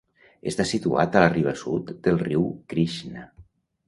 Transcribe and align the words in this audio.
Està 0.51 0.63
situat 0.69 1.17
a 1.19 1.21
la 1.23 1.27
riba 1.33 1.53
sud 1.63 1.91
del 2.07 2.17
riu 2.21 2.47
Krishna. 2.73 3.27